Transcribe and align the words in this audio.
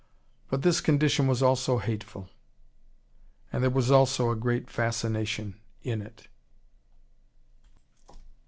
But 0.49 0.63
this 0.63 0.81
condition 0.81 1.27
was 1.27 1.43
also 1.43 1.77
hateful. 1.77 2.27
And 3.53 3.61
there 3.61 3.69
was 3.69 3.91
also 3.91 4.31
a 4.31 4.35
great 4.35 4.67
fascination 4.67 5.59
in 5.83 6.01
it. 6.01 6.27